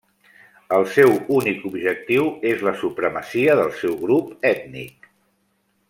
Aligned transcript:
El 0.77 0.85
seu 0.93 1.11
únic 1.41 1.67
objectiu 1.71 2.31
és 2.53 2.65
la 2.69 2.73
supremacia 2.85 3.59
del 3.61 3.71
seu 3.83 3.95
grup 4.07 4.33
ètnic. 4.55 5.11